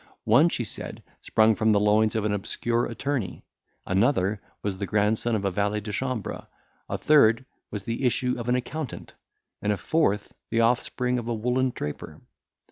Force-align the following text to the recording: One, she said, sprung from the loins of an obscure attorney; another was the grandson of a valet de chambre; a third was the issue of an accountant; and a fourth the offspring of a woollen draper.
One, 0.23 0.49
she 0.49 0.63
said, 0.63 1.03
sprung 1.21 1.53
from 1.53 1.73
the 1.73 1.79
loins 1.79 2.15
of 2.15 2.25
an 2.25 2.33
obscure 2.33 2.87
attorney; 2.87 3.45
another 3.85 4.41
was 4.63 4.79
the 4.79 4.87
grandson 4.87 5.35
of 5.35 5.45
a 5.45 5.51
valet 5.51 5.79
de 5.79 5.91
chambre; 5.91 6.47
a 6.89 6.97
third 6.97 7.45
was 7.69 7.85
the 7.85 8.03
issue 8.03 8.33
of 8.39 8.49
an 8.49 8.55
accountant; 8.55 9.13
and 9.61 9.71
a 9.71 9.77
fourth 9.77 10.33
the 10.49 10.59
offspring 10.61 11.19
of 11.19 11.27
a 11.27 11.35
woollen 11.35 11.69
draper. 11.75 12.19